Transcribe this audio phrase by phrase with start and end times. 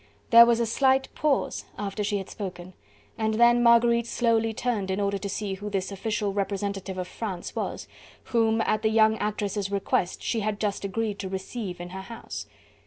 [0.31, 2.73] There was a slight pause after she had spoken
[3.19, 7.55] and then Marguerite slowly turned in order to see who this official representative of France
[7.55, 7.87] was,
[8.23, 12.47] whom at the young actress' request she had just agreed to receive in her house.